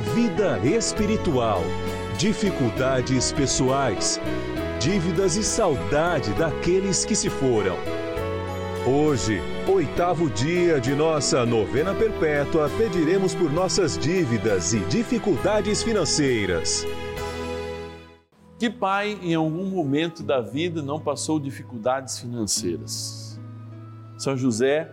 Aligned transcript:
vida 0.00 0.58
espiritual, 0.64 1.62
dificuldades 2.16 3.32
pessoais, 3.32 4.18
dívidas 4.80 5.36
e 5.36 5.44
saudade 5.44 6.32
daqueles 6.34 7.04
que 7.04 7.14
se 7.14 7.28
foram. 7.28 7.76
Hoje, 8.86 9.40
oitavo 9.68 10.30
dia 10.30 10.80
de 10.80 10.94
nossa 10.94 11.44
novena 11.44 11.94
perpétua, 11.94 12.70
pediremos 12.78 13.34
por 13.34 13.52
nossas 13.52 13.98
dívidas 13.98 14.72
e 14.72 14.80
dificuldades 14.86 15.82
financeiras. 15.82 16.86
Que 18.58 18.70
pai 18.70 19.18
em 19.22 19.34
algum 19.34 19.66
momento 19.66 20.22
da 20.22 20.40
vida 20.40 20.80
não 20.82 20.98
passou 20.98 21.38
dificuldades 21.38 22.18
financeiras? 22.18 23.38
São 24.16 24.34
José, 24.34 24.90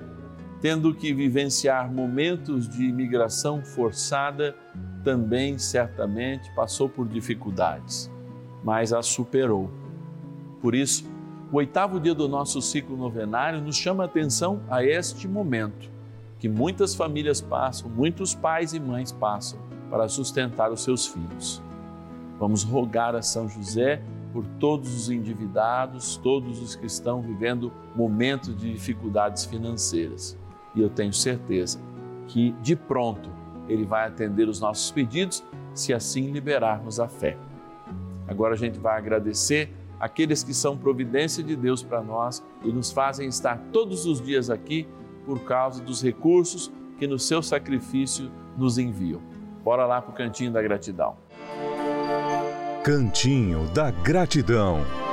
tendo 0.62 0.94
que 0.94 1.14
vivenciar 1.14 1.92
momentos 1.92 2.68
de 2.68 2.84
imigração 2.84 3.64
forçada, 3.64 4.56
também 5.08 5.58
certamente 5.58 6.52
passou 6.52 6.90
por 6.90 7.08
dificuldades, 7.08 8.12
mas 8.62 8.92
as 8.92 9.06
superou. 9.06 9.72
Por 10.62 10.76
isso, 10.76 11.10
o 11.50 11.56
oitavo 11.56 11.98
dia 11.98 12.14
do 12.14 12.28
nosso 12.28 12.62
ciclo 12.62 12.98
novenário 12.98 13.62
nos 13.62 13.78
chama 13.78 14.04
a 14.04 14.06
atenção 14.06 14.60
a 14.70 14.84
este 14.84 15.26
momento 15.26 15.90
que 16.40 16.50
muitas 16.50 16.94
famílias 16.94 17.40
passam, 17.40 17.90
muitos 17.90 18.36
pais 18.36 18.74
e 18.74 18.82
mães 18.82 19.14
passam 19.14 19.58
para 19.90 20.10
sustentar 20.10 20.74
os 20.74 20.84
seus 20.84 21.08
filhos. 21.08 21.62
Vamos 22.38 22.64
rogar 22.64 23.16
a 23.16 23.22
São 23.22 23.48
José 23.48 24.02
por 24.34 24.46
todos 24.60 24.94
os 24.94 25.10
endividados, 25.10 26.18
todos 26.18 26.62
os 26.62 26.76
que 26.76 26.86
estão 26.86 27.22
vivendo 27.22 27.72
momentos 27.96 28.54
de 28.58 28.74
dificuldades 28.74 29.46
financeiras. 29.46 30.38
E 30.76 30.82
eu 30.82 30.90
tenho 30.90 31.14
certeza 31.14 31.80
que 32.28 32.52
de 32.62 32.76
pronto 32.76 33.38
ele 33.68 33.86
vai 33.86 34.08
atender 34.08 34.48
os 34.48 34.60
nossos 34.60 34.92
pedidos, 34.92 35.44
se 35.74 35.94
assim 35.94 36.32
liberarmos 36.32 37.00
a 37.00 37.08
fé. 37.08 37.38
Agora 38.28 38.54
a 38.54 38.58
gente 38.58 38.80
vai 38.80 38.98
agradecer 38.98 39.72
aqueles 40.00 40.44
que 40.44 40.54
são 40.54 40.78
providência 40.78 41.44
de 41.44 41.56
Deus 41.56 41.84
para 41.84 42.02
nós 42.02 42.44
e 42.64 42.72
nos 42.72 42.92
fazem 42.92 43.28
estar 43.28 43.58
todos 43.72 44.06
os 44.06 44.22
dias 44.22 44.50
aqui 44.50 44.88
por 45.26 45.40
causa 45.44 45.82
dos 45.82 46.02
recursos 46.02 46.72
que 46.98 47.08
no 47.08 47.20
seu 47.20 47.42
sacrifício 47.42 48.32
nos 48.58 48.78
enviam. 48.78 49.22
Bora 49.64 49.86
lá 49.86 50.02
para 50.02 50.12
o 50.12 50.14
cantinho 50.14 50.52
da 50.52 50.62
gratidão. 50.62 51.16
Cantinho 52.84 53.68
da 53.74 53.92
Gratidão. 53.92 55.07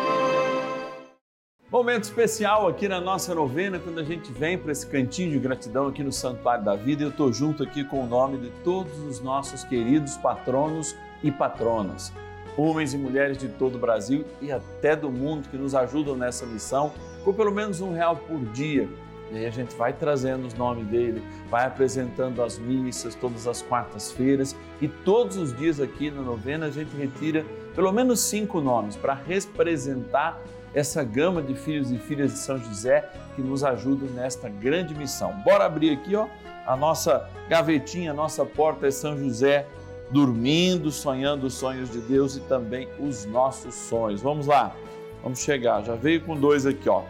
Momento 1.74 2.04
especial 2.04 2.68
aqui 2.68 2.86
na 2.86 3.00
nossa 3.00 3.34
novena, 3.34 3.80
quando 3.80 3.98
a 3.98 4.04
gente 4.04 4.30
vem 4.30 4.56
para 4.56 4.70
esse 4.70 4.86
cantinho 4.86 5.32
de 5.32 5.40
gratidão 5.40 5.88
aqui 5.88 6.04
no 6.04 6.12
Santuário 6.12 6.64
da 6.64 6.76
Vida. 6.76 7.02
Eu 7.02 7.08
estou 7.08 7.32
junto 7.32 7.64
aqui 7.64 7.82
com 7.82 8.04
o 8.04 8.06
nome 8.06 8.38
de 8.38 8.48
todos 8.62 8.96
os 9.00 9.20
nossos 9.20 9.64
queridos 9.64 10.16
patronos 10.16 10.94
e 11.20 11.32
patronas, 11.32 12.12
homens 12.56 12.94
e 12.94 12.96
mulheres 12.96 13.36
de 13.36 13.48
todo 13.48 13.74
o 13.74 13.78
Brasil 13.80 14.24
e 14.40 14.52
até 14.52 14.94
do 14.94 15.10
mundo 15.10 15.48
que 15.48 15.56
nos 15.56 15.74
ajudam 15.74 16.14
nessa 16.14 16.46
missão, 16.46 16.92
com 17.24 17.34
pelo 17.34 17.50
menos 17.50 17.80
um 17.80 17.92
real 17.92 18.14
por 18.14 18.38
dia. 18.52 18.88
E 19.32 19.38
aí 19.38 19.46
a 19.46 19.50
gente 19.50 19.74
vai 19.74 19.92
trazendo 19.92 20.46
os 20.46 20.54
nomes 20.54 20.86
dele, 20.86 21.20
vai 21.50 21.66
apresentando 21.66 22.40
as 22.40 22.56
missas 22.56 23.16
todas 23.16 23.48
as 23.48 23.62
quartas-feiras 23.62 24.54
e 24.80 24.86
todos 24.86 25.36
os 25.36 25.52
dias 25.56 25.80
aqui 25.80 26.08
na 26.08 26.22
novena 26.22 26.66
a 26.66 26.70
gente 26.70 26.96
retira 26.96 27.44
pelo 27.74 27.90
menos 27.90 28.20
cinco 28.20 28.60
nomes 28.60 28.94
para 28.94 29.14
representar 29.14 30.40
essa 30.74 31.04
gama 31.04 31.40
de 31.40 31.54
filhos 31.54 31.90
e 31.90 31.98
filhas 31.98 32.32
de 32.32 32.38
São 32.38 32.58
José 32.58 33.08
que 33.36 33.42
nos 33.42 33.62
ajudam 33.62 34.08
nesta 34.08 34.48
grande 34.48 34.94
missão. 34.94 35.32
Bora 35.44 35.64
abrir 35.64 35.90
aqui, 35.90 36.16
ó, 36.16 36.26
a 36.66 36.76
nossa 36.76 37.28
gavetinha, 37.48 38.10
a 38.10 38.14
nossa 38.14 38.44
porta 38.44 38.86
é 38.86 38.90
São 38.90 39.16
José 39.16 39.66
dormindo, 40.10 40.90
sonhando 40.90 41.46
os 41.46 41.54
sonhos 41.54 41.90
de 41.90 41.98
Deus 42.00 42.36
e 42.36 42.40
também 42.40 42.88
os 42.98 43.24
nossos 43.24 43.74
sonhos. 43.74 44.20
Vamos 44.20 44.46
lá. 44.46 44.74
Vamos 45.22 45.40
chegar. 45.40 45.82
Já 45.82 45.94
veio 45.94 46.20
com 46.20 46.36
dois 46.36 46.66
aqui, 46.66 46.88
ó. 46.88 47.02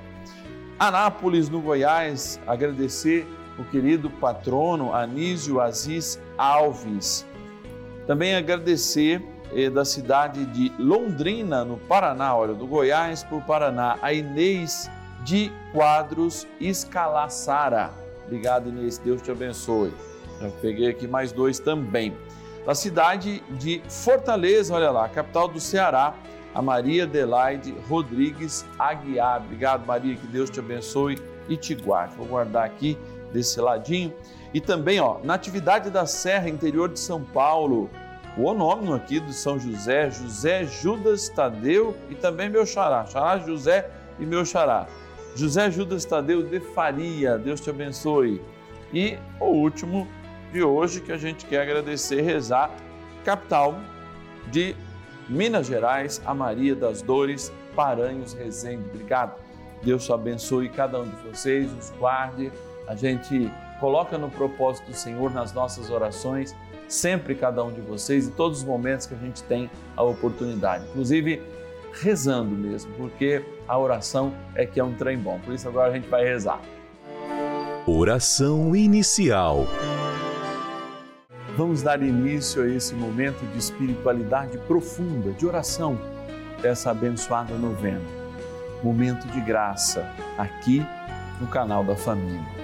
Anápolis, 0.79 1.49
no 1.49 1.61
Goiás, 1.61 2.41
agradecer 2.47 3.27
o 3.59 3.65
querido 3.65 4.11
patrono 4.11 4.93
Anísio 4.93 5.61
Aziz 5.61 6.21
Alves. 6.37 7.27
Também 8.07 8.35
agradecer 8.35 9.23
da 9.73 9.85
cidade 9.85 10.45
de 10.47 10.73
Londrina, 10.79 11.65
no 11.65 11.77
Paraná, 11.77 12.37
olha, 12.37 12.55
do 12.55 12.67
Goiás 12.67 13.23
para 13.23 13.37
o 13.37 13.43
Paraná, 13.43 13.99
a 14.03 14.13
Inês 14.13 14.91
de 15.23 15.53
Quadros 15.73 16.47
Escalaçara. 16.61 17.91
Obrigado, 18.27 18.69
Inês, 18.69 18.99
Deus 18.99 19.23
te 19.23 19.31
abençoe. 19.31 19.93
Já 20.41 20.51
peguei 20.61 20.91
aqui 20.91 21.07
mais 21.07 21.31
dois 21.31 21.59
também. 21.59 22.17
Da 22.67 22.75
cidade 22.75 23.43
de 23.51 23.83
Fortaleza, 23.89 24.75
olha 24.75 24.91
lá, 24.91 25.09
capital 25.09 25.49
do 25.49 25.61
Ceará, 25.61 26.15
a 26.55 26.63
Maria 26.63 27.05
Adelaide 27.05 27.75
Rodrigues 27.89 28.65
Aguiar. 28.79 29.43
Obrigado, 29.43 29.87
Maria, 29.87 30.17
que 30.17 30.27
Deus 30.27 30.49
te 30.49 30.61
abençoe 30.61 31.19
e 31.49 31.57
te 31.57 31.75
guarde. 31.75 32.17
Vou 32.17 32.27
guardar 32.27 32.65
aqui 32.65 32.97
desse 33.33 33.61
ladinho. 33.61 34.13
E 34.53 34.61
também, 34.61 35.01
ó, 35.01 35.19
na 35.23 35.35
atividade 35.35 35.91
da 35.91 36.07
Serra, 36.07 36.49
interior 36.49 36.89
de 36.89 36.99
São 36.99 37.23
Paulo, 37.23 37.91
o 38.37 38.45
onônimo 38.45 38.95
aqui 38.95 39.21
do 39.21 39.33
São 39.33 39.59
José, 39.59 40.11
José 40.11 40.65
Judas 40.65 41.29
Tadeu 41.29 41.97
e 42.11 42.15
também 42.15 42.49
meu 42.49 42.67
xará, 42.67 43.05
xará 43.07 43.39
José 43.39 43.89
e 44.19 44.27
meu 44.27 44.45
xará. 44.45 44.87
José 45.37 45.71
Judas 45.71 46.05
Tadeu 46.05 46.43
de 46.43 46.61
Faria, 46.61 47.39
Deus 47.39 47.61
te 47.61 47.71
abençoe. 47.71 48.41
E 48.93 49.19
o 49.41 49.47
último 49.47 50.07
de 50.53 50.63
hoje 50.63 51.01
que 51.01 51.13
a 51.13 51.17
gente 51.17 51.47
quer 51.47 51.63
agradecer, 51.63 52.23
rezar, 52.23 52.71
capital 53.25 53.75
de 54.51 54.77
Minas 55.29 55.67
Gerais, 55.67 56.21
a 56.25 56.35
Maria 56.35 56.75
das 56.75 57.03
Dores, 57.03 57.53
Paranhos 57.75 58.35
Resende. 58.35 58.85
Obrigado. 58.91 59.41
Deus 59.83 60.05
te 60.05 60.13
abençoe 60.13 60.69
cada 60.69 61.01
um 61.01 61.05
de 61.05 61.17
vocês, 61.29 61.73
os 61.73 61.91
guarde. 61.99 62.53
A 62.87 62.95
gente 62.95 63.51
coloca 63.85 64.17
no 64.17 64.31
propósito 64.31 64.93
do 64.93 64.97
Senhor 64.97 65.31
nas 65.31 65.53
nossas 65.53 65.91
orações, 65.91 66.57
sempre 66.89 67.35
cada 67.35 67.63
um 67.63 67.71
de 67.71 67.83
vocês, 67.83 68.27
em 68.27 68.31
todos 68.31 68.61
os 68.61 68.65
momentos 68.65 69.05
que 69.05 69.13
a 69.13 69.19
gente 69.19 69.43
tem 69.43 69.71
a 69.95 70.03
oportunidade. 70.03 70.87
Inclusive, 70.89 71.43
rezando 71.93 72.53
mesmo, 72.57 72.91
porque 72.95 73.45
a 73.69 73.79
oração 73.79 74.33
é 74.55 74.65
que 74.65 74.81
é 74.81 74.85
um 74.85 74.95
trem 74.95 75.19
bom. 75.19 75.39
Por 75.45 75.53
isso 75.53 75.69
agora 75.69 75.91
a 75.91 75.95
gente 75.95 76.09
vai 76.09 76.25
rezar. 76.25 76.63
Oração 77.87 78.75
inicial. 78.75 79.67
Vamos 81.55 81.83
dar 81.83 82.03
início 82.03 82.63
a 82.63 82.67
esse 82.67 82.95
momento 82.95 83.45
de 83.53 83.59
espiritualidade 83.59 84.57
profunda, 84.61 85.31
de 85.33 85.45
oração, 85.45 86.01
dessa 86.63 86.91
abençoada 86.91 87.53
novena. 87.59 88.01
Momento 88.83 89.29
de 89.29 89.43
graça, 89.43 90.11
aqui 90.39 90.83
no 91.39 91.47
canal 91.49 91.85
da 91.85 91.95
família. 91.95 92.64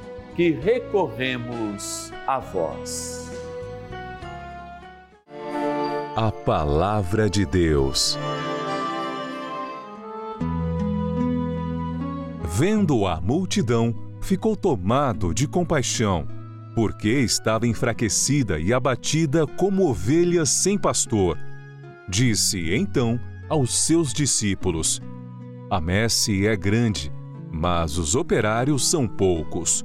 que 0.35 0.51
recorremos 0.51 2.11
a 2.25 2.39
vós. 2.39 3.29
A 6.15 6.31
Palavra 6.31 7.29
de 7.29 7.45
Deus. 7.45 8.17
Vendo 12.53 13.07
a 13.07 13.19
multidão, 13.19 13.93
ficou 14.21 14.55
tomado 14.55 15.33
de 15.33 15.47
compaixão, 15.47 16.27
porque 16.75 17.09
estava 17.09 17.65
enfraquecida 17.67 18.59
e 18.59 18.73
abatida 18.73 19.47
como 19.47 19.89
ovelha 19.89 20.45
sem 20.45 20.77
pastor. 20.77 21.37
Disse 22.07 22.73
então 22.73 23.19
aos 23.49 23.73
seus 23.73 24.13
discípulos: 24.13 25.01
A 25.69 25.81
messe 25.81 26.45
é 26.45 26.55
grande, 26.55 27.11
mas 27.51 27.97
os 27.97 28.15
operários 28.15 28.89
são 28.89 29.07
poucos. 29.07 29.83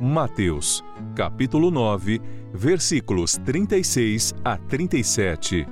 Mateus, 0.00 0.84
capítulo 1.16 1.72
9, 1.72 2.20
versículos 2.52 3.36
36 3.38 4.32
a 4.44 4.56
37. 4.56 5.66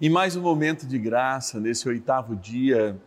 Em 0.00 0.10
mais 0.10 0.34
um 0.34 0.42
momento 0.42 0.88
de 0.88 0.98
graça, 0.98 1.60
nesse 1.60 1.88
oitavo 1.88 2.34
dia, 2.34 3.00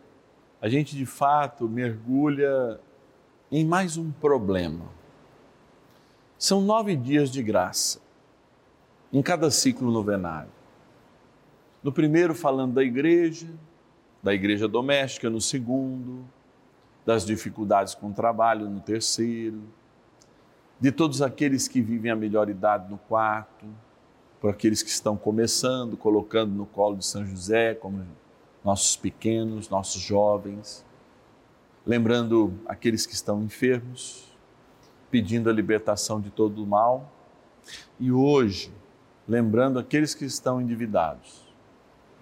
a 0.58 0.70
gente 0.70 0.96
de 0.96 1.04
fato 1.04 1.68
mergulha 1.68 2.80
em 3.52 3.62
mais 3.62 3.98
um 3.98 4.10
problema. 4.10 4.86
São 6.38 6.62
nove 6.62 6.96
dias 6.96 7.30
de 7.30 7.42
graça, 7.42 8.00
em 9.12 9.20
cada 9.20 9.50
ciclo 9.50 9.90
novenário. 9.90 10.50
No 11.82 11.92
primeiro, 11.92 12.34
falando 12.34 12.72
da 12.72 12.82
igreja, 12.82 13.48
da 14.22 14.32
igreja 14.32 14.66
doméstica, 14.66 15.28
no 15.28 15.42
segundo, 15.42 16.24
das 17.04 17.24
dificuldades 17.24 17.94
com 17.94 18.08
o 18.08 18.12
trabalho 18.12 18.68
no 18.68 18.80
terceiro, 18.80 19.62
de 20.78 20.90
todos 20.90 21.20
aqueles 21.20 21.68
que 21.68 21.80
vivem 21.80 22.10
a 22.10 22.16
melhor 22.16 22.48
idade 22.48 22.90
no 22.90 22.98
quarto, 22.98 23.66
por 24.40 24.50
aqueles 24.50 24.82
que 24.82 24.88
estão 24.88 25.16
começando, 25.16 25.96
colocando 25.96 26.54
no 26.54 26.64
colo 26.64 26.96
de 26.96 27.04
São 27.04 27.26
José, 27.26 27.74
como 27.74 28.06
nossos 28.64 28.96
pequenos, 28.96 29.68
nossos 29.68 30.00
jovens, 30.00 30.84
lembrando 31.84 32.54
aqueles 32.66 33.04
que 33.04 33.12
estão 33.12 33.42
enfermos, 33.42 34.26
pedindo 35.10 35.50
a 35.50 35.52
libertação 35.52 36.20
de 36.20 36.30
todo 36.30 36.62
o 36.62 36.66
mal, 36.66 37.12
e 37.98 38.10
hoje, 38.10 38.72
lembrando 39.28 39.78
aqueles 39.78 40.14
que 40.14 40.24
estão 40.24 40.60
endividados, 40.60 41.46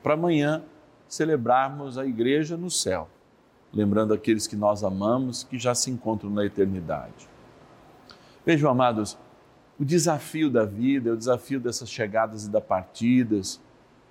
para 0.02 0.14
amanhã 0.14 0.64
celebrarmos 1.08 1.96
a 1.96 2.04
igreja 2.04 2.56
no 2.56 2.70
céu 2.70 3.08
lembrando 3.72 4.14
aqueles 4.14 4.46
que 4.46 4.56
nós 4.56 4.82
amamos, 4.82 5.42
que 5.42 5.58
já 5.58 5.74
se 5.74 5.90
encontram 5.90 6.30
na 6.30 6.44
eternidade. 6.44 7.28
Vejam, 8.44 8.70
amados, 8.70 9.18
o 9.78 9.84
desafio 9.84 10.50
da 10.50 10.64
vida, 10.64 11.10
é 11.10 11.12
o 11.12 11.16
desafio 11.16 11.60
dessas 11.60 11.90
chegadas 11.90 12.46
e 12.46 12.50
das 12.50 12.64
partidas, 12.64 13.60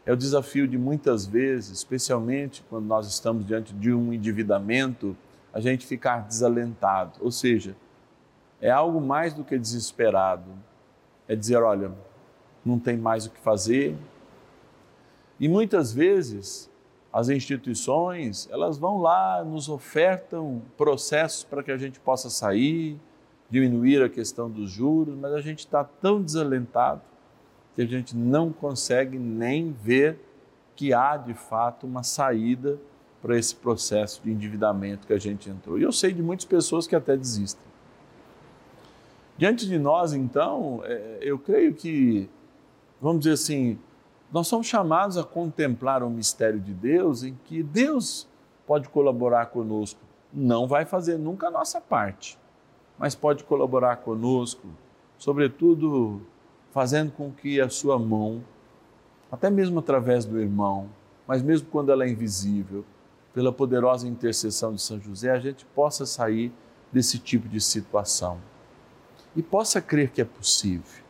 é 0.06 0.14
o 0.14 0.16
desafio 0.16 0.68
de 0.68 0.78
muitas 0.78 1.26
vezes, 1.26 1.72
especialmente 1.72 2.64
quando 2.70 2.86
nós 2.86 3.08
estamos 3.08 3.46
diante 3.46 3.74
de 3.74 3.92
um 3.92 4.14
endividamento, 4.14 5.18
a 5.54 5.60
gente 5.60 5.86
ficar 5.86 6.22
desalentado. 6.22 7.20
Ou 7.20 7.32
seja, 7.32 7.76
é 8.62 8.70
algo 8.70 9.02
mais 9.02 9.34
do 9.34 9.44
que 9.44 9.58
desesperado. 9.58 10.50
É 11.28 11.36
dizer, 11.36 11.58
olha, 11.58 11.92
não 12.64 12.80
tem 12.80 12.96
mais 12.96 13.26
o 13.26 13.32
que 13.32 13.40
fazer. 13.40 13.98
E 15.40 15.50
muitas 15.50 15.92
vezes 15.92 16.70
as 17.18 17.30
instituições, 17.30 18.48
elas 18.52 18.78
vão 18.78 19.02
lá, 19.02 19.44
nos 19.44 19.70
ofertam 19.70 20.62
processos 20.78 21.44
para 21.44 21.64
que 21.64 21.72
a 21.72 21.78
gente 21.78 22.00
possa 22.00 22.30
sair, 22.30 22.96
diminuir 23.50 24.04
a 24.04 24.08
questão 24.08 24.48
dos 24.48 24.70
juros, 24.70 25.18
mas 25.18 25.34
a 25.34 25.42
gente 25.42 25.58
está 25.58 25.84
tão 25.84 26.22
desalentado 26.22 27.02
que 27.74 27.82
a 27.82 27.88
gente 27.88 28.16
não 28.16 28.54
consegue 28.54 29.18
nem 29.18 29.72
ver 29.72 30.20
que 30.76 30.94
há 30.94 31.18
de 31.18 31.34
fato 31.34 31.88
uma 31.88 32.04
saída 32.04 32.78
para 33.20 33.36
esse 33.36 33.56
processo 33.56 34.22
de 34.24 34.30
endividamento 34.30 35.08
que 35.08 35.14
a 35.14 35.18
gente 35.18 35.50
entrou. 35.50 35.80
E 35.80 35.82
eu 35.82 35.92
sei 35.92 36.14
de 36.14 36.22
muitas 36.22 36.46
pessoas 36.46 36.86
que 36.86 36.96
até 36.96 37.18
desistem. 37.18 37.66
Diante 39.40 39.66
de 39.66 39.80
nós, 39.80 40.14
então, 40.14 40.84
é, 40.86 41.18
eu 41.22 41.40
creio 41.40 41.74
que, 41.74 42.30
vamos 43.02 43.22
dizer 43.22 43.34
assim, 43.34 43.80
nós 44.31 44.48
somos 44.48 44.67
chamados 44.67 45.17
a 45.17 45.24
contemplar 45.24 46.03
o 46.03 46.10
mistério 46.10 46.60
de 46.60 46.74
Deus 46.74 47.24
em 47.24 47.38
que 47.46 47.63
Deus 47.63 48.27
pode 48.65 48.89
colaborar 48.89 49.48
conosco. 49.48 50.00
Não 50.34 50.67
vai 50.67 50.86
fazer 50.86 51.17
nunca 51.17 51.48
a 51.48 51.51
nossa 51.51 51.79
parte, 51.79 52.38
mas 52.98 53.15
pode 53.15 53.46
colaborar 53.46 53.98
conosco, 53.98 54.67
sobretudo 55.17 56.22
fazendo 56.72 57.12
com 57.12 57.31
que 57.31 57.62
a 57.62 57.69
sua 57.69 57.98
mão, 57.98 58.43
até 59.31 59.50
mesmo 59.50 59.79
através 59.79 60.25
do 60.25 60.39
irmão, 60.39 60.89
mas 61.25 61.41
mesmo 61.41 61.69
quando 61.69 61.91
ela 61.91 62.03
é 62.03 62.10
invisível, 62.10 62.84
pela 63.34 63.53
poderosa 63.53 64.07
intercessão 64.07 64.74
de 64.74 64.81
São 64.81 65.00
José, 65.00 65.31
a 65.31 65.39
gente 65.39 65.65
possa 65.67 66.05
sair 66.05 66.51
desse 66.91 67.17
tipo 67.17 67.48
de 67.48 67.62
situação 67.62 68.39
e 69.36 69.41
possa 69.41 69.79
crer 69.79 70.10
que 70.12 70.22
é 70.22 70.25
possível 70.25 71.07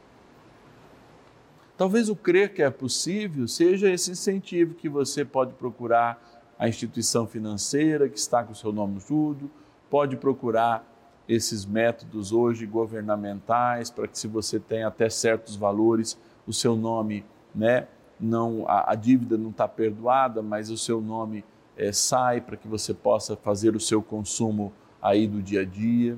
Talvez 1.77 2.09
o 2.09 2.15
crer 2.15 2.55
que 2.55 2.63
é 2.63 2.69
possível 2.71 3.47
seja 3.47 3.87
esse 3.87 4.09
incentivo 4.09 4.73
que 4.73 4.89
você 4.89 5.23
pode 5.23 5.53
procurar 5.53 6.19
a 6.57 6.67
instituição 6.67 7.27
financeira 7.27 8.09
que 8.09 8.17
está 8.17 8.43
com 8.43 8.51
o 8.51 8.55
seu 8.55 8.73
nome 8.73 8.99
tudo, 8.99 9.49
pode 9.87 10.17
procurar 10.17 10.83
esses 11.29 11.65
métodos 11.65 12.31
hoje 12.31 12.65
governamentais 12.65 13.91
para 13.91 14.07
que 14.07 14.17
se 14.17 14.27
você 14.27 14.59
tem 14.59 14.83
até 14.83 15.07
certos 15.07 15.55
valores, 15.55 16.17
o 16.47 16.53
seu 16.53 16.75
nome, 16.75 17.23
né, 17.53 17.87
não 18.19 18.65
a, 18.67 18.93
a 18.93 18.95
dívida 18.95 19.37
não 19.37 19.51
está 19.51 19.67
perdoada, 19.67 20.41
mas 20.41 20.71
o 20.71 20.77
seu 20.77 20.99
nome 20.99 21.45
é, 21.75 21.91
sai 21.91 22.41
para 22.41 22.57
que 22.57 22.67
você 22.67 22.91
possa 22.91 23.35
fazer 23.35 23.75
o 23.75 23.79
seu 23.79 24.01
consumo 24.01 24.73
aí 24.99 25.27
do 25.27 25.43
dia 25.43 25.61
a 25.61 25.65
dia. 25.65 26.17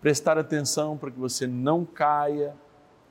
Prestar 0.00 0.38
atenção 0.38 0.96
para 0.96 1.10
que 1.10 1.18
você 1.18 1.46
não 1.46 1.84
caia 1.84 2.54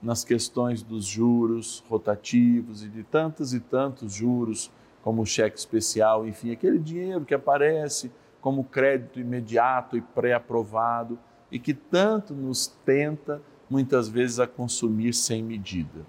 nas 0.02 0.24
questões 0.24 0.84
dos 0.84 1.06
juros 1.06 1.84
rotativos 1.90 2.84
e 2.84 2.88
de 2.88 3.04
tantos 3.04 3.54
e 3.54 3.60
tantos 3.60 4.14
juros, 4.14 4.72
como 5.04 5.22
o 5.22 5.26
cheque 5.26 5.58
especial, 5.58 6.28
enfim, 6.28 6.52
aquele 6.52 6.80
dinheiro 6.80 7.24
que 7.24 7.34
aparece 7.34 8.12
como 8.42 8.64
crédito 8.64 9.20
imediato 9.20 9.98
e 9.98 10.02
pré-aprovado 10.02 11.18
e 11.52 11.58
que 11.58 11.74
tanto 11.74 12.34
nos 12.34 12.68
tenta 12.86 13.42
muitas 13.70 14.10
vezes 14.10 14.40
a 14.40 14.48
consumir 14.48 15.14
sem 15.14 15.44
medida. 15.44 16.06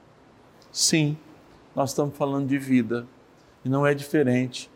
Sim, 0.71 1.17
nós 1.75 1.91
estamos 1.91 2.17
falando 2.17 2.49
de 2.49 2.59
vida 2.59 3.07
e 3.65 3.69
não 3.69 3.87
é 3.87 3.95
diferente 3.95 4.71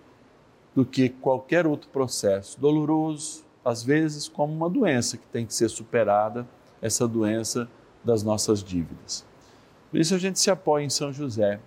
do 0.75 0.85
que 0.85 1.09
qualquer 1.09 1.67
outro 1.67 1.89
processo 1.91 2.61
doloroso, 2.61 3.45
às 3.65 3.83
vezes 3.83 4.29
como 4.29 4.53
uma 4.53 4.71
doença 4.71 5.17
que 5.17 5.27
tem 5.27 5.47
que 5.47 5.55
ser 5.55 5.69
superada, 5.69 6.47
essa 6.81 7.07
doença 7.07 7.69
das 8.05 8.23
nossas 8.23 8.63
dívidas. 8.63 9.25
Por 9.91 10.01
isso 10.01 10.15
a 10.15 10.19
gente 10.19 10.39
se 10.41 10.51
apoia 10.51 10.85
em 10.85 10.91
São 10.91 11.13
José. 11.13 11.61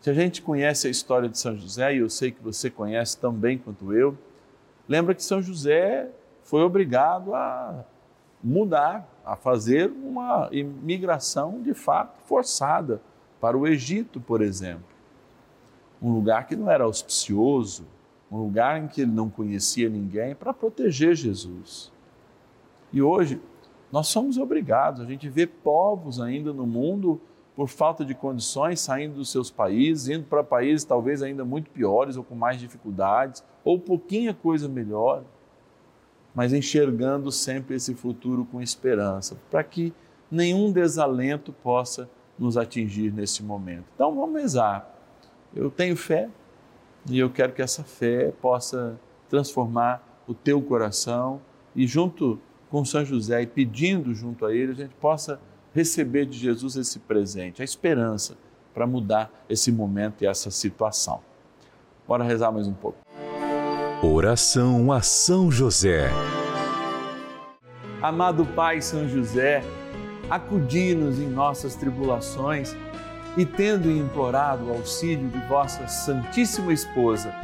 Se 0.00 0.10
a 0.10 0.14
gente 0.14 0.42
conhece 0.42 0.86
a 0.86 0.90
história 0.90 1.28
de 1.28 1.38
São 1.38 1.56
José, 1.56 1.94
e 1.94 1.98
eu 1.98 2.10
sei 2.10 2.30
que 2.30 2.42
você 2.42 2.70
conhece 2.70 3.18
tão 3.18 3.32
bem 3.32 3.58
quanto 3.58 3.92
eu, 3.92 4.16
lembra 4.88 5.14
que 5.14 5.22
São 5.22 5.40
José 5.40 6.08
foi 6.42 6.62
obrigado 6.62 7.34
a 7.34 7.84
mudar, 8.42 9.08
a 9.24 9.34
fazer 9.34 9.90
uma 9.90 10.48
imigração 10.52 11.60
de 11.60 11.74
fato 11.74 12.20
forçada 12.26 13.00
para 13.40 13.56
o 13.56 13.66
Egito, 13.66 14.20
por 14.20 14.40
exemplo. 14.40 14.84
Um 16.00 16.12
lugar 16.12 16.46
que 16.46 16.54
não 16.54 16.70
era 16.70 16.84
auspicioso, 16.84 17.84
um 18.30 18.38
lugar 18.38 18.80
em 18.80 18.86
que 18.86 19.02
ele 19.02 19.10
não 19.10 19.28
conhecia 19.28 19.88
ninguém, 19.88 20.34
para 20.34 20.52
proteger 20.52 21.14
Jesus. 21.14 21.92
E 22.92 23.02
hoje, 23.02 23.40
nós 23.90 24.08
somos 24.08 24.38
obrigados, 24.38 25.00
a 25.00 25.04
gente 25.04 25.28
vê 25.28 25.46
povos 25.46 26.20
ainda 26.20 26.52
no 26.52 26.66
mundo 26.66 27.20
por 27.54 27.68
falta 27.68 28.04
de 28.04 28.14
condições 28.14 28.80
saindo 28.80 29.14
dos 29.14 29.30
seus 29.30 29.50
países, 29.50 30.08
indo 30.08 30.24
para 30.24 30.44
países 30.44 30.84
talvez 30.84 31.22
ainda 31.22 31.44
muito 31.44 31.70
piores 31.70 32.16
ou 32.16 32.22
com 32.22 32.34
mais 32.34 32.60
dificuldades, 32.60 33.42
ou 33.64 33.78
pouquinha 33.78 34.34
coisa 34.34 34.68
melhor, 34.68 35.24
mas 36.34 36.52
enxergando 36.52 37.32
sempre 37.32 37.76
esse 37.76 37.94
futuro 37.94 38.44
com 38.44 38.60
esperança, 38.60 39.38
para 39.50 39.64
que 39.64 39.94
nenhum 40.30 40.70
desalento 40.70 41.50
possa 41.50 42.10
nos 42.38 42.58
atingir 42.58 43.10
nesse 43.10 43.42
momento. 43.42 43.86
Então 43.94 44.14
vamos 44.14 44.38
rezar. 44.38 44.94
Eu 45.54 45.70
tenho 45.70 45.96
fé 45.96 46.28
e 47.08 47.18
eu 47.18 47.30
quero 47.30 47.54
que 47.54 47.62
essa 47.62 47.82
fé 47.82 48.32
possa 48.42 49.00
transformar 49.30 50.22
o 50.26 50.34
teu 50.34 50.60
coração 50.60 51.40
e 51.74 51.86
junto 51.86 52.38
com 52.70 52.84
São 52.84 53.04
José 53.04 53.42
e 53.42 53.46
pedindo 53.46 54.14
junto 54.14 54.44
a 54.44 54.54
ele, 54.54 54.72
a 54.72 54.74
gente 54.74 54.94
possa 54.96 55.40
receber 55.74 56.26
de 56.26 56.38
Jesus 56.38 56.76
esse 56.76 56.98
presente, 56.98 57.62
a 57.62 57.64
esperança 57.64 58.36
para 58.74 58.86
mudar 58.86 59.30
esse 59.48 59.70
momento 59.70 60.22
e 60.22 60.26
essa 60.26 60.50
situação. 60.50 61.20
Bora 62.06 62.24
rezar 62.24 62.50
mais 62.50 62.66
um 62.66 62.72
pouco. 62.72 62.98
Oração 64.02 64.92
a 64.92 65.00
São 65.00 65.50
José. 65.50 66.10
Amado 68.02 68.44
Pai 68.44 68.80
São 68.80 69.08
José, 69.08 69.62
acudi-nos 70.28 71.18
em 71.18 71.28
nossas 71.28 71.74
tribulações 71.74 72.76
e, 73.36 73.44
tendo 73.44 73.90
implorado 73.90 74.66
o 74.66 74.72
auxílio 74.72 75.28
de 75.28 75.38
vossa 75.46 75.86
Santíssima 75.88 76.72
Esposa, 76.72 77.34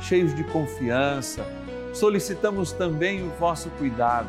cheios 0.00 0.34
de 0.34 0.44
confiança, 0.44 1.46
solicitamos 1.92 2.72
também 2.72 3.22
o 3.22 3.30
vosso 3.38 3.70
cuidado 3.70 4.28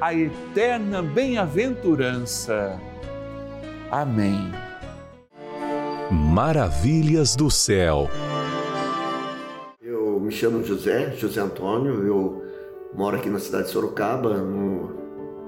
a 0.00 0.14
eterna 0.14 1.02
bem-aventurança. 1.02 2.80
Amém. 3.90 4.52
Maravilhas 6.10 7.34
do 7.34 7.50
céu. 7.50 8.08
Eu 9.82 10.20
me 10.20 10.30
chamo 10.30 10.62
José, 10.62 11.12
José 11.16 11.40
Antônio, 11.40 12.06
eu 12.06 12.44
moro 12.94 13.16
aqui 13.16 13.28
na 13.28 13.40
cidade 13.40 13.64
de 13.64 13.70
Sorocaba, 13.70 14.38
no 14.38 14.94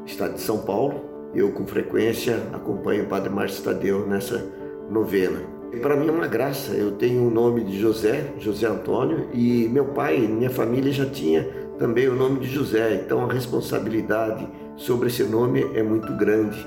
estado 0.04 0.34
de 0.34 0.40
São 0.40 0.58
Paulo. 0.58 1.08
Eu, 1.32 1.52
com 1.52 1.64
frequência, 1.64 2.42
acompanho 2.52 3.04
o 3.04 3.06
Padre 3.06 3.30
Márcio 3.30 3.62
Tadeu 3.62 4.04
nessa 4.06 4.44
novena. 4.90 5.40
Para 5.80 5.94
mim 5.94 6.08
é 6.08 6.10
uma 6.10 6.26
graça, 6.26 6.72
eu 6.72 6.90
tenho 6.92 7.24
o 7.24 7.30
nome 7.30 7.62
de 7.62 7.78
José, 7.78 8.34
José 8.38 8.66
Antônio, 8.66 9.28
e 9.32 9.68
meu 9.68 9.84
pai, 9.86 10.18
minha 10.18 10.50
família 10.50 10.90
já 10.90 11.06
tinha 11.06 11.59
também 11.80 12.06
o 12.08 12.14
nome 12.14 12.40
de 12.40 12.46
José, 12.46 13.02
então 13.02 13.24
a 13.24 13.32
responsabilidade 13.32 14.46
sobre 14.76 15.08
esse 15.08 15.24
nome 15.24 15.62
é 15.74 15.82
muito 15.82 16.12
grande, 16.12 16.66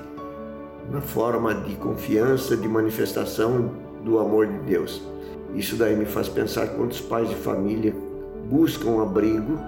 na 0.89 1.01
forma 1.01 1.53
de 1.53 1.75
confiança, 1.75 2.58
de 2.58 2.67
manifestação 2.67 3.70
do 4.03 4.17
amor 4.17 4.48
de 4.48 4.58
Deus. 4.62 5.03
Isso 5.53 5.75
daí 5.75 5.96
me 5.96 6.05
faz 6.05 6.27
pensar 6.27 6.65
quantos 6.70 7.00
pais 7.00 7.29
de 7.29 7.36
família 7.36 7.93
buscam 8.50 9.03
abrigo 9.03 9.60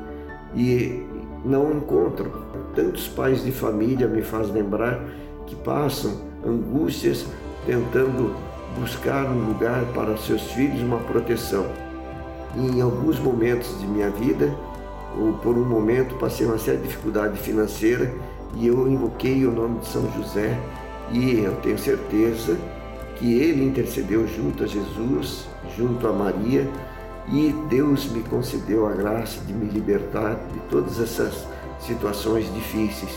e 0.56 1.06
não 1.46 1.74
encontram. 1.74 2.32
Tantos 2.74 3.08
pais 3.08 3.46
de 3.46 3.52
família 3.52 4.08
me 4.08 4.24
faz 4.24 4.52
lembrar 4.52 5.00
que 5.46 5.56
passam 5.58 6.22
angústias 6.44 7.24
tentando 7.68 8.36
buscar 8.80 9.28
um 9.28 9.50
lugar 9.50 9.86
para 9.94 10.18
seus 10.18 10.42
filhos 10.54 10.82
uma 10.82 10.98
proteção. 11.02 11.68
E 12.56 12.66
em 12.66 12.82
alguns 12.82 13.20
momentos 13.20 13.80
de 13.80 13.86
minha 13.86 14.10
vida, 14.10 14.52
ou 15.18 15.34
por 15.34 15.58
um 15.58 15.66
momento 15.66 16.16
passei 16.16 16.46
uma 16.46 16.58
séria 16.58 16.80
dificuldade 16.80 17.38
financeira 17.40 18.14
e 18.56 18.68
eu 18.68 18.88
invoquei 18.88 19.46
o 19.46 19.52
nome 19.52 19.80
de 19.80 19.88
São 19.88 20.10
José 20.14 20.58
e 21.12 21.40
eu 21.40 21.56
tenho 21.58 21.78
certeza 21.78 22.58
que 23.18 23.34
ele 23.40 23.64
intercedeu 23.64 24.28
junto 24.28 24.64
a 24.64 24.68
Jesus, 24.68 25.48
junto 25.78 26.08
a 26.08 26.14
Maria 26.14 26.68
e 27.32 27.54
Deus 27.70 28.08
me 28.12 28.22
concedeu 28.24 28.86
a 28.88 28.92
graça 28.92 29.40
de 29.42 29.54
me 29.54 29.70
libertar 29.70 30.36
de 30.54 30.60
todas 30.70 31.00
essas 31.00 31.48
situações 31.80 32.54
difíceis. 32.54 33.12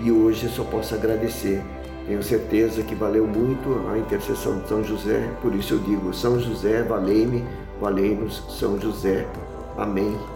E 0.00 0.10
hoje 0.10 0.44
eu 0.44 0.50
só 0.50 0.64
posso 0.64 0.94
agradecer 0.94 1.62
Tenho 2.06 2.22
certeza 2.22 2.82
que 2.82 2.94
valeu 2.94 3.26
muito 3.26 3.88
a 3.88 3.98
intercessão 3.98 4.58
de 4.58 4.68
São 4.68 4.84
José, 4.84 5.30
por 5.40 5.54
isso 5.54 5.74
eu 5.74 5.78
digo: 5.78 6.12
São 6.12 6.38
José, 6.38 6.82
valei-me, 6.82 7.42
valei-nos, 7.80 8.44
São 8.58 8.78
José. 8.78 9.26
Amém. 9.76 10.14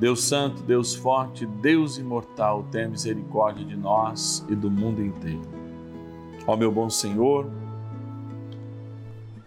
Deus 0.00 0.24
Santo, 0.24 0.62
Deus 0.62 0.94
Forte, 0.94 1.44
Deus 1.44 1.98
Imortal, 1.98 2.64
tenha 2.70 2.88
misericórdia 2.88 3.62
de 3.66 3.76
nós 3.76 4.42
e 4.48 4.54
do 4.54 4.70
mundo 4.70 5.04
inteiro. 5.04 5.42
Ó 6.46 6.56
meu 6.56 6.72
bom 6.72 6.88
Senhor, 6.88 7.46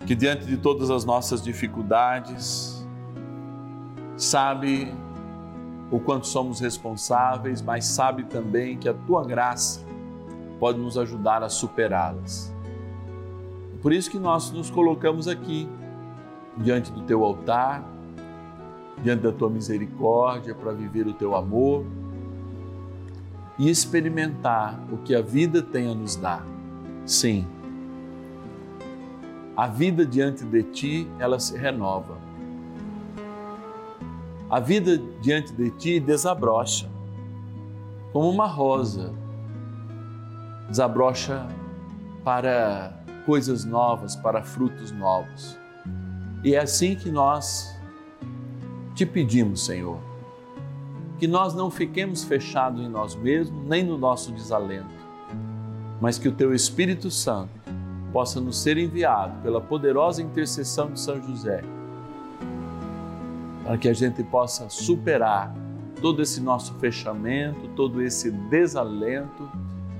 que 0.05 0.13
diante 0.13 0.45
de 0.45 0.55
todas 0.55 0.91
as 0.91 1.03
nossas 1.03 1.41
dificuldades, 1.41 2.85
sabe 4.15 4.93
o 5.89 5.99
quanto 5.99 6.27
somos 6.27 6.59
responsáveis, 6.59 7.59
mas 7.59 7.85
sabe 7.85 8.23
também 8.25 8.77
que 8.77 8.87
a 8.87 8.93
tua 8.93 9.25
graça 9.25 9.83
pode 10.59 10.77
nos 10.77 10.99
ajudar 10.99 11.41
a 11.41 11.49
superá-las. 11.49 12.53
Por 13.81 13.91
isso 13.91 14.07
que 14.11 14.19
nós 14.19 14.51
nos 14.51 14.69
colocamos 14.69 15.27
aqui, 15.27 15.67
diante 16.57 16.91
do 16.91 17.01
teu 17.01 17.23
altar, 17.23 17.92
diante 19.01 19.23
da 19.23 19.31
tua 19.31 19.49
misericórdia, 19.49 20.53
para 20.53 20.71
viver 20.71 21.07
o 21.07 21.13
teu 21.13 21.35
amor 21.35 21.85
e 23.57 23.69
experimentar 23.69 24.79
o 24.91 24.97
que 24.97 25.15
a 25.15 25.21
vida 25.21 25.61
tem 25.61 25.89
a 25.89 25.95
nos 25.95 26.15
dar. 26.15 26.45
Sim, 27.05 27.45
a 29.55 29.67
vida 29.67 30.05
diante 30.05 30.43
de 30.43 30.63
ti, 30.63 31.07
ela 31.19 31.39
se 31.39 31.57
renova 31.57 32.23
a 34.53 34.59
vida 34.59 34.99
diante 35.19 35.51
de 35.51 35.71
ti 35.71 35.99
desabrocha, 35.99 36.87
como 38.11 38.29
uma 38.29 38.45
rosa, 38.45 39.11
desabrocha 40.69 41.47
para 42.23 42.93
coisas 43.25 43.65
novas, 43.65 44.15
para 44.15 44.43
frutos 44.43 44.91
novos. 44.91 45.57
E 46.43 46.53
é 46.53 46.59
assim 46.59 46.95
que 46.95 47.09
nós 47.09 47.75
te 48.93 49.05
pedimos, 49.05 49.65
Senhor, 49.65 49.97
que 51.17 51.27
nós 51.27 51.53
não 51.53 51.71
fiquemos 51.71 52.23
fechados 52.23 52.81
em 52.81 52.89
nós 52.89 53.15
mesmos, 53.15 53.65
nem 53.65 53.83
no 53.83 53.97
nosso 53.97 54.31
desalento, 54.31 54.93
mas 56.01 56.17
que 56.17 56.27
o 56.27 56.33
Teu 56.33 56.53
Espírito 56.53 57.09
Santo 57.09 57.51
possa 58.11 58.39
nos 58.39 58.57
ser 58.61 58.77
enviado 58.77 59.41
pela 59.41 59.59
poderosa 59.59 60.21
intercessão 60.21 60.91
de 60.91 60.99
São 60.99 61.21
José 61.21 61.63
para 63.63 63.77
que 63.77 63.87
a 63.87 63.93
gente 63.93 64.21
possa 64.23 64.69
superar 64.69 65.53
todo 66.01 66.21
esse 66.21 66.41
nosso 66.41 66.73
fechamento, 66.75 67.67
todo 67.75 68.01
esse 68.01 68.29
desalento 68.29 69.49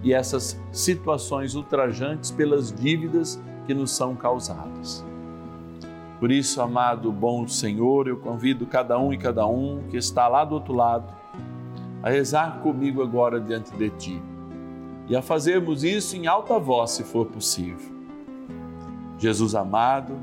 e 0.04 0.14
essas 0.14 0.60
situações 0.72 1.56
ultrajantes 1.56 2.30
pelas 2.30 2.74
dívidas 2.74 3.42
que 3.66 3.74
nos 3.74 3.92
são 3.92 4.16
causadas. 4.16 5.04
Por 6.24 6.32
isso, 6.32 6.62
amado 6.62 7.12
bom 7.12 7.46
Senhor, 7.50 8.08
eu 8.08 8.16
convido 8.16 8.66
cada 8.66 8.98
um 8.98 9.12
e 9.12 9.18
cada 9.18 9.46
um 9.46 9.84
que 9.90 9.98
está 9.98 10.26
lá 10.30 10.46
do 10.46 10.56
outro 10.56 10.74
lado 10.74 11.14
a 12.02 12.10
rezar 12.10 12.62
comigo 12.62 13.04
agora 13.04 13.42
diante 13.42 13.76
de 13.76 13.90
Ti 13.90 14.24
e 15.10 15.18
a 15.18 15.22
fazermos 15.22 15.84
isso 15.84 16.16
em 16.16 16.26
alta 16.26 16.58
voz, 16.58 16.92
se 16.92 17.04
for 17.04 17.26
possível. 17.26 17.94
Jesus 19.20 19.54
amado, 19.54 20.18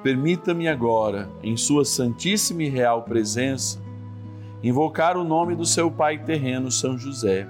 permita-me 0.00 0.68
agora, 0.68 1.28
em 1.42 1.56
Sua 1.56 1.84
Santíssima 1.84 2.62
e 2.62 2.68
Real 2.68 3.02
Presença, 3.02 3.82
invocar 4.62 5.16
o 5.16 5.24
nome 5.24 5.56
do 5.56 5.66
seu 5.66 5.90
Pai 5.90 6.18
terreno, 6.18 6.70
São 6.70 6.96
José, 6.96 7.48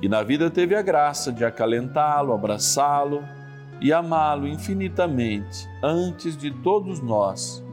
que 0.00 0.08
na 0.08 0.22
vida 0.22 0.48
teve 0.48 0.76
a 0.76 0.82
graça 0.82 1.32
de 1.32 1.44
acalentá-lo, 1.44 2.32
abraçá-lo 2.32 3.24
e 3.80 3.92
amá-lo 3.92 4.48
infinitamente 4.48 5.68
antes 5.82 6.36
de 6.36 6.50
todos 6.50 7.00
nós, 7.00 7.64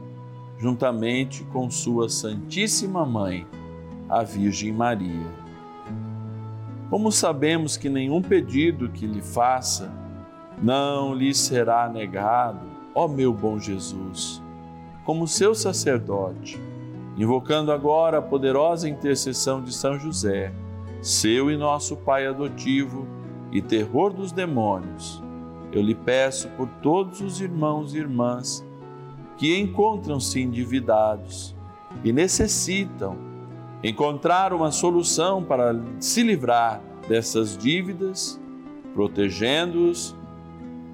juntamente 0.58 1.44
com 1.44 1.70
Sua 1.70 2.08
Santíssima 2.08 3.04
Mãe, 3.06 3.46
a 4.08 4.22
Virgem 4.22 4.72
Maria. 4.72 5.44
Como 6.90 7.10
sabemos 7.10 7.76
que 7.76 7.88
nenhum 7.88 8.20
pedido 8.20 8.90
que 8.90 9.06
lhe 9.06 9.22
faça 9.22 9.90
não 10.62 11.14
lhe 11.14 11.34
será 11.34 11.88
negado, 11.88 12.60
ó 12.94 13.08
meu 13.08 13.32
bom 13.32 13.58
Jesus, 13.58 14.42
como 15.04 15.26
seu 15.26 15.54
sacerdote, 15.54 16.60
invocando 17.16 17.72
agora 17.72 18.18
a 18.18 18.22
poderosa 18.22 18.88
intercessão 18.88 19.62
de 19.62 19.72
São 19.72 19.98
José, 19.98 20.52
seu 21.02 21.50
e 21.50 21.56
nosso 21.56 21.96
Pai 21.96 22.26
adotivo 22.26 23.06
e 23.50 23.60
terror 23.60 24.12
dos 24.12 24.30
demônios, 24.30 25.23
eu 25.74 25.82
lhe 25.82 25.94
peço 25.94 26.48
por 26.50 26.68
todos 26.80 27.20
os 27.20 27.40
irmãos 27.40 27.94
e 27.94 27.98
irmãs 27.98 28.64
que 29.36 29.58
encontram-se 29.58 30.40
endividados 30.40 31.54
e 32.04 32.12
necessitam 32.12 33.18
encontrar 33.82 34.52
uma 34.52 34.70
solução 34.70 35.42
para 35.42 35.74
se 35.98 36.22
livrar 36.22 36.80
dessas 37.08 37.58
dívidas, 37.58 38.40
protegendo-os 38.94 40.14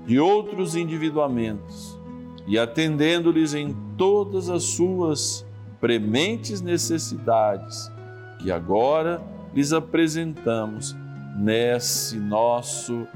de 0.06 0.18
outros 0.18 0.74
individuamentos 0.74 1.98
e 2.46 2.58
atendendo-lhes 2.58 3.52
em 3.52 3.76
todas 3.98 4.48
as 4.48 4.62
suas 4.62 5.46
prementes 5.78 6.62
necessidades, 6.62 7.92
que 8.38 8.50
agora 8.50 9.22
lhes 9.54 9.74
apresentamos 9.74 10.96
nesse 11.36 12.16
nosso 12.16 13.06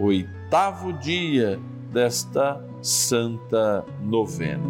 oitavo 0.00 0.41
dia 1.00 1.58
desta 1.90 2.62
santa 2.82 3.86
novena. 4.02 4.62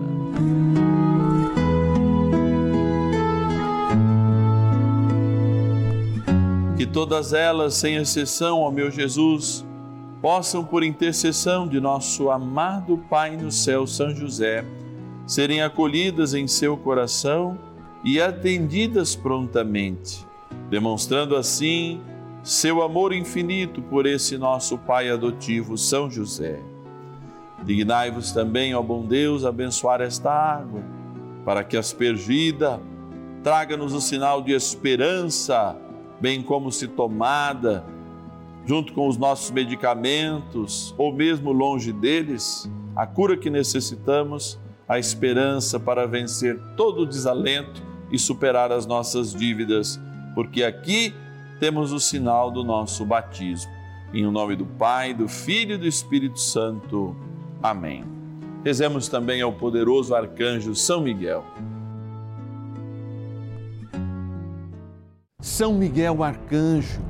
Que 6.77 6.87
todas 6.87 7.33
elas, 7.33 7.75
sem 7.75 7.97
exceção, 7.97 8.61
ó 8.61 8.71
meu 8.71 8.92
Jesus, 8.92 9.66
possam, 10.21 10.64
por 10.64 10.85
intercessão 10.85 11.66
de 11.66 11.81
nosso 11.81 12.31
amado 12.31 12.97
Pai 13.11 13.37
no 13.37 13.51
céu, 13.51 13.85
São 13.85 14.14
José, 14.14 14.64
serem 15.27 15.62
acolhidas 15.62 16.33
em 16.33 16.47
seu 16.47 16.77
coração 16.77 17.59
e 18.05 18.21
atendidas 18.21 19.16
prontamente, 19.16 20.25
demonstrando 20.71 21.35
assim 21.35 22.01
seu 22.42 22.83
amor 22.83 23.12
infinito 23.12 23.81
por 23.83 24.05
esse 24.07 24.37
nosso 24.37 24.76
Pai 24.76 25.09
adotivo, 25.09 25.78
São 25.78 26.11
José. 26.11 26.61
Dignai-vos 27.62 28.33
também, 28.33 28.74
ó 28.74 28.83
bom 28.83 29.07
Deus, 29.07 29.44
abençoar 29.44 30.00
esta 30.00 30.31
água, 30.31 30.83
para 31.44 31.62
que 31.62 31.76
aspergida 31.76 32.81
traga-nos 33.42 33.92
o 33.92 34.00
sinal 34.00 34.40
de 34.42 34.52
esperança, 34.52 35.76
bem 36.20 36.42
como 36.42 36.70
se 36.70 36.87
tomada 36.87 37.85
junto 38.64 38.92
com 38.92 39.09
os 39.09 39.16
nossos 39.16 39.50
medicamentos, 39.50 40.94
ou 40.96 41.12
mesmo 41.12 41.52
longe 41.52 41.92
deles, 41.92 42.70
a 42.94 43.07
cura 43.07 43.37
que 43.37 43.50
necessitamos, 43.50 44.59
a 44.88 44.98
esperança 44.98 45.81
para 45.81 46.07
vencer 46.07 46.59
todo 46.76 47.02
o 47.02 47.07
desalento 47.07 47.83
e 48.11 48.18
superar 48.18 48.70
as 48.70 48.87
nossas 48.87 49.35
dívidas, 49.35 50.00
porque 50.35 50.62
aqui 50.62 51.14
temos 51.62 51.92
o 51.92 52.01
sinal 52.01 52.51
do 52.51 52.64
nosso 52.64 53.07
batismo. 53.07 53.70
Em 54.12 54.29
nome 54.29 54.57
do 54.57 54.66
Pai, 54.66 55.14
do 55.14 55.29
Filho 55.29 55.77
e 55.77 55.79
do 55.79 55.87
Espírito 55.87 56.40
Santo. 56.40 57.14
Amém. 57.62 58.05
Rezemos 58.64 59.07
também 59.07 59.40
ao 59.42 59.53
poderoso 59.53 60.12
arcanjo 60.12 60.75
São 60.75 61.01
Miguel. 61.01 61.44
São 65.40 65.75
Miguel 65.75 66.25
arcanjo 66.25 67.01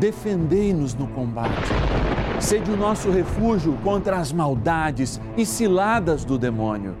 defendei-nos 0.00 0.92
no 0.92 1.06
combate. 1.06 1.70
Sede 2.40 2.68
o 2.72 2.76
nosso 2.76 3.08
refúgio 3.08 3.78
contra 3.84 4.18
as 4.18 4.32
maldades 4.32 5.20
e 5.36 5.46
ciladas 5.46 6.24
do 6.24 6.36
demônio. 6.36 6.96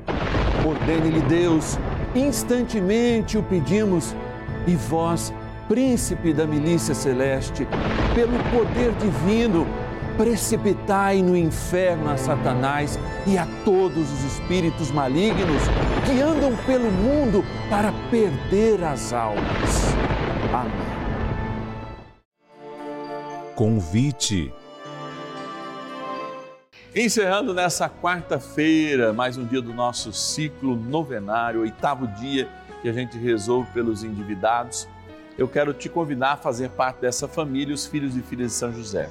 Ordene-lhe 0.64 1.22
Deus, 1.22 1.80
instantemente 2.14 3.36
o 3.36 3.42
pedimos, 3.42 4.14
e 4.68 4.76
vós, 4.76 5.32
príncipe 5.68 6.32
da 6.32 6.46
milícia 6.46 6.94
celeste, 6.94 7.66
pelo 8.14 8.38
poder 8.50 8.92
divino, 8.92 9.66
precipitai 10.16 11.22
no 11.22 11.36
inferno 11.36 12.10
a 12.10 12.16
Satanás 12.16 12.98
e 13.26 13.36
a 13.36 13.46
todos 13.64 14.10
os 14.10 14.24
espíritos 14.24 14.90
malignos 14.90 15.62
que 16.06 16.20
andam 16.20 16.56
pelo 16.64 16.90
mundo 16.90 17.44
para 17.68 17.92
perder 18.10 18.82
as 18.82 19.12
almas. 19.12 19.94
Amém. 20.52 20.96
Convite. 23.54 24.52
Encerrando 26.94 27.52
nessa 27.52 27.90
quarta-feira, 27.90 29.12
mais 29.12 29.36
um 29.36 29.44
dia 29.44 29.60
do 29.60 29.74
nosso 29.74 30.12
ciclo 30.14 30.74
novenário, 30.74 31.60
oitavo 31.60 32.06
dia 32.06 32.48
que 32.80 32.88
a 32.88 32.92
gente 32.92 33.18
rezou 33.18 33.66
pelos 33.74 34.02
endividados, 34.02 34.88
eu 35.38 35.46
quero 35.46 35.72
te 35.74 35.88
convidar 35.88 36.32
a 36.32 36.36
fazer 36.36 36.70
parte 36.70 37.00
dessa 37.00 37.28
família, 37.28 37.74
os 37.74 37.86
filhos 37.86 38.16
e 38.16 38.22
filhas 38.22 38.52
de 38.52 38.56
São 38.56 38.72
José. 38.72 39.10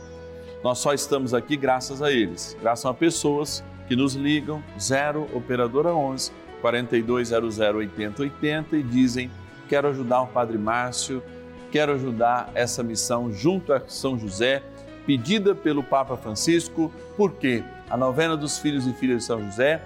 Nós 0.64 0.80
só 0.80 0.94
estamos 0.94 1.34
aqui 1.34 1.56
graças 1.56 2.02
a 2.02 2.12
eles, 2.12 2.58
graças 2.60 2.86
a 2.86 2.94
pessoas 2.94 3.64
que 3.88 3.96
nos 3.96 4.16
ligam, 4.16 4.64
0 4.80 5.30
Operadora 5.34 5.94
11 5.94 6.32
4200 6.62 7.60
8080 7.60 8.78
e 8.78 8.84
dizem: 8.84 9.30
Quero 9.70 9.88
ajudar 9.90 10.22
o 10.22 10.28
Padre 10.28 10.58
Márcio, 10.58 11.22
quero 11.72 11.94
ajudar 11.94 12.50
essa 12.56 12.82
missão 12.82 13.32
junto 13.32 13.72
a 13.72 13.82
São 13.88 14.18
José, 14.18 14.64
pedida 15.06 15.54
pelo 15.54 15.84
Papa 15.84 16.18
Francisco, 16.18 16.92
porque 17.16 17.64
a 17.88 17.96
novena 17.96 18.36
dos 18.36 18.58
filhos 18.58 18.88
e 18.88 18.94
filhas 18.94 19.20
de 19.20 19.24
São 19.26 19.44
José 19.46 19.84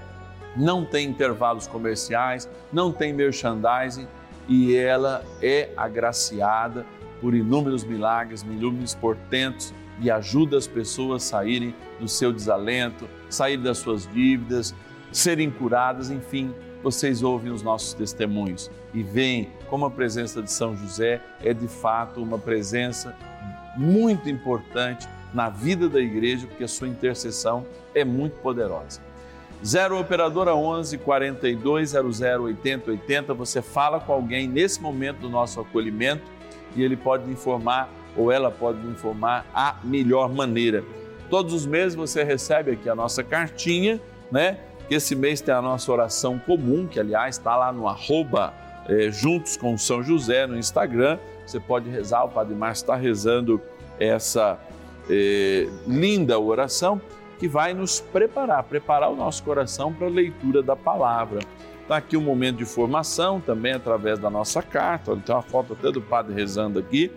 não 0.56 0.86
tem 0.86 1.08
intervalos 1.10 1.68
comerciais, 1.68 2.50
não 2.72 2.92
tem 2.94 3.12
merchandising 3.12 4.08
e 4.50 4.76
ela 4.76 5.24
é 5.42 5.70
agraciada 5.78 6.86
por 7.22 7.36
inúmeros 7.36 7.84
milagres, 7.84 8.42
inúmeros 8.42 8.96
portentos 8.96 9.74
e 10.02 10.10
ajuda 10.10 10.58
as 10.58 10.66
pessoas 10.66 11.24
a 11.24 11.26
saírem 11.28 11.76
do 12.00 12.08
seu 12.08 12.34
desalento, 12.34 13.08
sair 13.30 13.58
das 13.58 13.78
suas 13.78 14.12
dívidas, 14.12 14.74
serem 15.12 15.52
curadas, 15.52 16.10
enfim. 16.10 16.54
Vocês 16.82 17.22
ouvem 17.22 17.52
os 17.52 17.62
nossos 17.62 17.94
testemunhos 17.94 18.72
e 18.94 19.04
veem 19.04 19.50
como 19.70 19.86
a 19.86 19.92
presença 19.92 20.42
de 20.42 20.52
São 20.52 20.76
José 20.76 21.22
é 21.42 21.54
de 21.54 21.68
fato 21.68 22.24
uma 22.24 22.40
presença 22.40 23.16
muito 23.78 24.30
importante 24.30 25.08
na 25.34 25.50
vida 25.50 25.88
da 25.88 26.00
igreja, 26.00 26.48
porque 26.48 26.64
a 26.64 26.68
sua 26.68 26.88
intercessão 26.88 27.66
é 27.94 28.04
muito 28.04 28.40
poderosa. 28.40 29.02
0 29.66 30.00
Operadora 30.00 30.56
11 30.56 30.98
4200 31.00 32.22
8080. 32.22 33.34
Você 33.34 33.62
fala 33.62 34.00
com 34.00 34.14
alguém 34.14 34.48
nesse 34.48 34.82
momento 34.82 35.18
do 35.20 35.30
nosso 35.30 35.60
acolhimento 35.60 36.24
e 36.76 36.84
ele 36.84 36.96
pode 36.96 37.30
informar 37.30 37.90
ou 38.16 38.32
ela 38.32 38.50
pode 38.50 38.80
informar 38.88 39.46
a 39.54 39.76
melhor 39.84 40.34
maneira. 40.34 40.84
Todos 41.30 41.54
os 41.54 41.66
meses 41.66 41.96
você 41.96 42.24
recebe 42.24 42.72
aqui 42.72 42.90
a 42.90 42.96
nossa 42.96 43.24
cartinha, 43.24 44.00
né? 44.32 44.60
Esse 44.90 45.16
mês 45.16 45.40
tem 45.40 45.54
a 45.54 45.62
nossa 45.62 45.92
oração 45.92 46.40
comum, 46.40 46.88
que 46.88 47.00
aliás 47.00 47.38
está 47.38 47.56
lá 47.56 47.72
no 47.72 47.88
arroba 47.88 48.52
é, 48.88 49.12
Juntos 49.12 49.56
com 49.56 49.78
São 49.78 50.02
José 50.02 50.48
no 50.48 50.58
Instagram. 50.58 51.20
Você 51.46 51.60
pode 51.60 51.90
rezar, 51.90 52.24
o 52.24 52.30
Padre 52.30 52.56
Márcio 52.56 52.84
está 52.84 52.96
rezando 52.96 53.62
essa 54.00 54.58
é, 55.08 55.68
linda 55.86 56.40
oração 56.40 57.00
que 57.40 57.48
vai 57.48 57.74
nos 57.74 58.00
preparar, 58.00 58.64
preparar 58.64 59.10
o 59.10 59.16
nosso 59.16 59.42
coração 59.44 59.92
para 59.92 60.06
a 60.08 60.10
leitura 60.10 60.62
da 60.62 60.76
palavra. 60.76 61.40
Está 61.82 61.98
aqui 61.98 62.16
um 62.16 62.22
momento 62.22 62.58
de 62.58 62.66
formação 62.66 63.42
também 63.42 63.74
através 63.74 64.20
da 64.20 64.30
nossa 64.30 64.62
carta. 64.62 65.16
Tem 65.16 65.34
uma 65.34 65.42
foto 65.42 65.74
até 65.74 65.92
do 65.92 66.02
padre 66.02 66.36
rezando 66.36 66.78
aqui. 66.78 67.12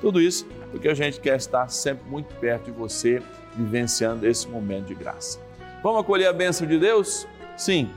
Tudo 0.00 0.20
isso 0.20 0.46
porque 0.70 0.88
a 0.88 0.94
gente 0.94 1.20
quer 1.20 1.36
estar 1.36 1.68
sempre 1.68 2.08
muito 2.08 2.34
perto 2.36 2.66
de 2.66 2.70
você, 2.70 3.22
vivenciando 3.56 4.26
esse 4.26 4.48
momento 4.48 4.86
de 4.86 4.94
graça. 4.94 5.40
Vamos 5.82 6.00
acolher 6.00 6.26
a 6.26 6.32
bênção 6.32 6.66
de 6.66 6.78
Deus? 6.78 7.26
Sim. 7.56 7.90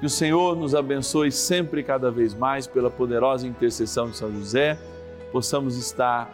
Que 0.00 0.06
o 0.06 0.10
Senhor 0.10 0.56
nos 0.56 0.74
abençoe 0.74 1.30
sempre 1.30 1.80
e 1.80 1.84
cada 1.84 2.10
vez 2.10 2.34
mais 2.34 2.66
pela 2.66 2.90
poderosa 2.90 3.46
intercessão 3.46 4.10
de 4.10 4.16
São 4.16 4.32
José, 4.32 4.78
possamos 5.30 5.76
estar 5.76 6.30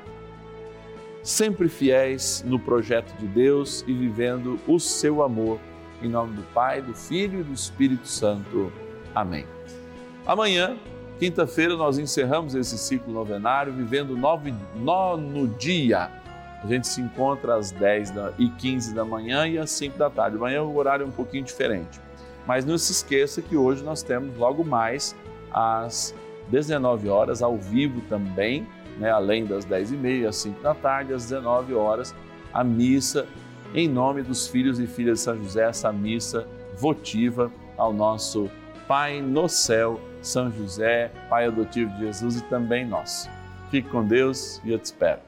sempre 1.26 1.68
fiéis 1.68 2.44
no 2.46 2.56
projeto 2.56 3.12
de 3.18 3.26
Deus 3.26 3.84
e 3.88 3.92
vivendo 3.92 4.60
o 4.64 4.78
seu 4.78 5.24
amor. 5.24 5.58
Em 6.00 6.08
nome 6.08 6.36
do 6.36 6.42
Pai, 6.54 6.80
do 6.80 6.94
Filho 6.94 7.40
e 7.40 7.42
do 7.42 7.52
Espírito 7.52 8.06
Santo. 8.06 8.72
Amém. 9.12 9.44
Amanhã, 10.24 10.76
quinta-feira, 11.18 11.74
nós 11.74 11.98
encerramos 11.98 12.54
esse 12.54 12.78
ciclo 12.78 13.12
novenário, 13.12 13.72
vivendo 13.72 14.12
o 14.12 14.78
nono 14.78 15.48
dia. 15.58 16.08
A 16.62 16.66
gente 16.68 16.86
se 16.86 17.00
encontra 17.00 17.56
às 17.56 17.72
10 17.72 18.12
e 18.38 18.48
15 18.48 18.94
da 18.94 19.04
manhã 19.04 19.48
e 19.48 19.58
às 19.58 19.72
5 19.72 19.98
da 19.98 20.08
tarde. 20.08 20.36
Amanhã 20.36 20.62
o 20.62 20.76
horário 20.76 21.02
é 21.02 21.06
um 21.08 21.12
pouquinho 21.12 21.42
diferente. 21.42 22.00
Mas 22.46 22.64
não 22.64 22.78
se 22.78 22.92
esqueça 22.92 23.42
que 23.42 23.56
hoje 23.56 23.82
nós 23.82 24.00
temos 24.00 24.36
logo 24.36 24.64
mais 24.64 25.16
às 25.52 26.14
19 26.50 27.08
horas, 27.08 27.42
ao 27.42 27.56
vivo 27.56 28.00
também, 28.02 28.64
né, 28.98 29.10
além 29.10 29.44
das 29.44 29.66
10h30, 29.66 30.28
às 30.28 30.36
5 30.36 30.62
da 30.62 30.74
tarde, 30.74 31.12
às 31.12 31.24
19 31.24 31.74
horas, 31.74 32.14
a 32.52 32.64
missa 32.64 33.26
em 33.74 33.88
nome 33.88 34.22
dos 34.22 34.46
filhos 34.46 34.78
e 34.78 34.86
filhas 34.86 35.18
de 35.18 35.24
São 35.24 35.36
José, 35.36 35.64
essa 35.64 35.92
missa 35.92 36.46
votiva 36.78 37.50
ao 37.76 37.92
nosso 37.92 38.50
Pai 38.86 39.20
no 39.20 39.48
céu, 39.48 40.00
São 40.22 40.50
José, 40.50 41.10
Pai 41.28 41.46
adotivo 41.46 41.90
de 41.94 42.06
Jesus 42.06 42.36
e 42.36 42.44
também 42.44 42.86
nós. 42.86 43.28
Fique 43.70 43.88
com 43.88 44.06
Deus 44.06 44.60
e 44.64 44.70
eu 44.70 44.78
te 44.78 44.84
espero. 44.84 45.20